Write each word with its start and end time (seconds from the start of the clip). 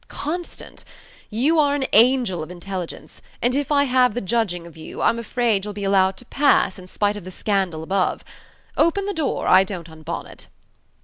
"Constant. 0.07 0.83
You 1.29 1.59
are 1.59 1.75
an 1.75 1.85
angel 1.93 2.41
of 2.41 2.49
intelligence, 2.49 3.21
and 3.39 3.53
if 3.53 3.71
I 3.71 3.83
have 3.83 4.15
the 4.15 4.19
judgeing 4.19 4.65
of 4.65 4.75
you, 4.75 4.99
I'm 4.99 5.19
afraid 5.19 5.63
you'll 5.63 5.73
be 5.75 5.83
allowed 5.83 6.17
to 6.17 6.25
pass, 6.25 6.79
in 6.79 6.87
spite 6.87 7.15
of 7.17 7.23
the 7.23 7.29
scandal 7.29 7.83
above. 7.83 8.23
Open 8.75 9.05
the 9.05 9.13
door; 9.13 9.45
I 9.47 9.63
don't 9.63 9.89
unbonnet." 9.89 10.47